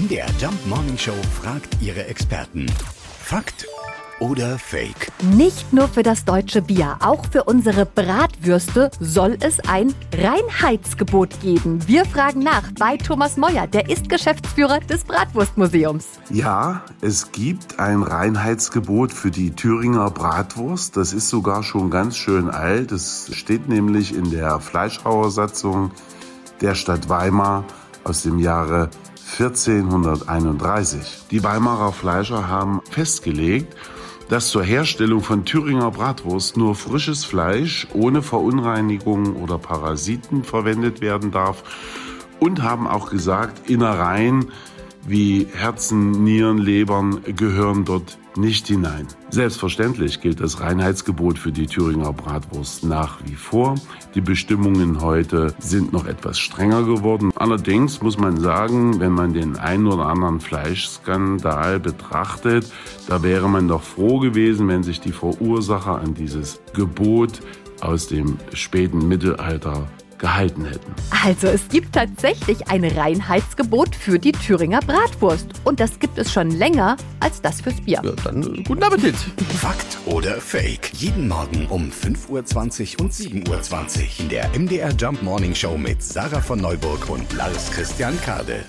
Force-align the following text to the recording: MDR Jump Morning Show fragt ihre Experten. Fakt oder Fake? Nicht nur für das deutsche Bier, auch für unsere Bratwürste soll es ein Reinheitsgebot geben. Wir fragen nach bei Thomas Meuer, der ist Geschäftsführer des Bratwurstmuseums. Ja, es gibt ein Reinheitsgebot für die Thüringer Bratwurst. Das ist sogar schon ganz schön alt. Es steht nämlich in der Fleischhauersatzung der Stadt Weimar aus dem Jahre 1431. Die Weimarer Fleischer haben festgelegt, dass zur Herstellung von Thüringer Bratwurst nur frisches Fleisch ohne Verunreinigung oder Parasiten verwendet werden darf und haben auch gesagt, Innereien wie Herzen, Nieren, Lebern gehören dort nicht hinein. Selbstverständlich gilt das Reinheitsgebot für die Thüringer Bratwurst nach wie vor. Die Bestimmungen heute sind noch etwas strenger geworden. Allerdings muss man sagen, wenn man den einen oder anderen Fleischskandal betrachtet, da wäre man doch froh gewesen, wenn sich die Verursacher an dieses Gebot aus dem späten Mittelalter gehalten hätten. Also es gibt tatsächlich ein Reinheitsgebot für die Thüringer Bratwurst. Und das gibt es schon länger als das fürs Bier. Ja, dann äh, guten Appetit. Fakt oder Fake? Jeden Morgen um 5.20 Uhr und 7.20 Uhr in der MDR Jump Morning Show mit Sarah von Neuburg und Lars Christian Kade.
MDR 0.00 0.28
Jump 0.38 0.66
Morning 0.66 0.96
Show 0.96 1.16
fragt 1.42 1.76
ihre 1.82 2.06
Experten. 2.06 2.64
Fakt 3.22 3.66
oder 4.18 4.58
Fake? 4.58 5.12
Nicht 5.34 5.74
nur 5.74 5.88
für 5.88 6.02
das 6.02 6.24
deutsche 6.24 6.62
Bier, 6.62 6.96
auch 7.00 7.26
für 7.26 7.44
unsere 7.44 7.84
Bratwürste 7.84 8.90
soll 8.98 9.36
es 9.40 9.60
ein 9.68 9.92
Reinheitsgebot 10.16 11.40
geben. 11.42 11.86
Wir 11.86 12.06
fragen 12.06 12.40
nach 12.40 12.62
bei 12.78 12.96
Thomas 12.96 13.36
Meuer, 13.36 13.66
der 13.66 13.90
ist 13.90 14.08
Geschäftsführer 14.08 14.80
des 14.80 15.04
Bratwurstmuseums. 15.04 16.06
Ja, 16.30 16.82
es 17.02 17.30
gibt 17.32 17.78
ein 17.78 18.02
Reinheitsgebot 18.02 19.12
für 19.12 19.30
die 19.30 19.50
Thüringer 19.50 20.10
Bratwurst. 20.10 20.96
Das 20.96 21.12
ist 21.12 21.28
sogar 21.28 21.62
schon 21.62 21.90
ganz 21.90 22.16
schön 22.16 22.48
alt. 22.48 22.90
Es 22.90 23.28
steht 23.34 23.68
nämlich 23.68 24.14
in 24.14 24.30
der 24.30 24.60
Fleischhauersatzung 24.60 25.90
der 26.62 26.74
Stadt 26.74 27.10
Weimar 27.10 27.64
aus 28.04 28.22
dem 28.22 28.38
Jahre 28.38 28.88
1431. 29.40 31.22
Die 31.30 31.42
Weimarer 31.42 31.92
Fleischer 31.92 32.48
haben 32.48 32.82
festgelegt, 32.90 33.74
dass 34.28 34.48
zur 34.48 34.62
Herstellung 34.62 35.22
von 35.22 35.46
Thüringer 35.46 35.90
Bratwurst 35.90 36.58
nur 36.58 36.74
frisches 36.74 37.24
Fleisch 37.24 37.88
ohne 37.94 38.20
Verunreinigung 38.20 39.36
oder 39.36 39.56
Parasiten 39.56 40.44
verwendet 40.44 41.00
werden 41.00 41.30
darf 41.30 41.64
und 42.38 42.62
haben 42.62 42.86
auch 42.86 43.08
gesagt, 43.08 43.70
Innereien 43.70 44.52
wie 45.06 45.46
Herzen, 45.54 46.24
Nieren, 46.24 46.58
Lebern 46.58 47.20
gehören 47.36 47.84
dort 47.84 48.18
nicht 48.36 48.68
hinein. 48.68 49.06
Selbstverständlich 49.30 50.20
gilt 50.20 50.40
das 50.40 50.60
Reinheitsgebot 50.60 51.38
für 51.38 51.52
die 51.52 51.66
Thüringer 51.66 52.12
Bratwurst 52.12 52.84
nach 52.84 53.18
wie 53.24 53.34
vor. 53.34 53.74
Die 54.14 54.20
Bestimmungen 54.20 55.00
heute 55.00 55.54
sind 55.58 55.92
noch 55.92 56.06
etwas 56.06 56.38
strenger 56.38 56.84
geworden. 56.84 57.32
Allerdings 57.34 58.02
muss 58.02 58.18
man 58.18 58.40
sagen, 58.40 59.00
wenn 59.00 59.12
man 59.12 59.32
den 59.32 59.56
einen 59.56 59.86
oder 59.86 60.06
anderen 60.06 60.40
Fleischskandal 60.40 61.80
betrachtet, 61.80 62.70
da 63.08 63.22
wäre 63.22 63.48
man 63.48 63.68
doch 63.68 63.82
froh 63.82 64.20
gewesen, 64.20 64.68
wenn 64.68 64.82
sich 64.82 65.00
die 65.00 65.12
Verursacher 65.12 66.00
an 66.00 66.14
dieses 66.14 66.60
Gebot 66.74 67.40
aus 67.80 68.06
dem 68.08 68.36
späten 68.52 69.08
Mittelalter 69.08 69.88
gehalten 70.20 70.64
hätten. 70.64 70.94
Also 71.24 71.48
es 71.48 71.68
gibt 71.68 71.94
tatsächlich 71.94 72.68
ein 72.68 72.84
Reinheitsgebot 72.84 73.96
für 73.96 74.18
die 74.18 74.32
Thüringer 74.32 74.80
Bratwurst. 74.80 75.48
Und 75.64 75.80
das 75.80 75.98
gibt 75.98 76.18
es 76.18 76.32
schon 76.32 76.50
länger 76.50 76.96
als 77.18 77.42
das 77.42 77.60
fürs 77.60 77.80
Bier. 77.80 78.00
Ja, 78.04 78.12
dann 78.24 78.42
äh, 78.42 78.62
guten 78.62 78.82
Appetit. 78.82 79.16
Fakt 79.58 79.98
oder 80.06 80.40
Fake? 80.40 80.92
Jeden 80.94 81.28
Morgen 81.28 81.66
um 81.66 81.90
5.20 81.90 82.98
Uhr 82.98 83.04
und 83.04 83.12
7.20 83.12 83.48
Uhr 83.48 84.20
in 84.20 84.28
der 84.28 84.48
MDR 84.56 84.92
Jump 84.92 85.22
Morning 85.22 85.54
Show 85.54 85.76
mit 85.76 86.02
Sarah 86.02 86.40
von 86.40 86.60
Neuburg 86.60 87.08
und 87.10 87.32
Lars 87.32 87.70
Christian 87.70 88.18
Kade. 88.22 88.64